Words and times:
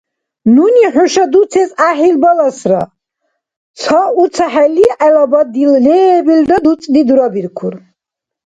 Нуни 0.53 0.85
хӀуша 0.93 1.25
дуцес 1.31 1.69
гӀяхӀил 1.77 2.15
баласра. 2.23 2.83
Ца 3.79 3.99
уцахӀелли– 4.21 4.85
гӀелабад 4.99 5.49
лебилра 5.85 6.57
дуцӀли 6.63 7.01
дурабиркур. 7.07 7.75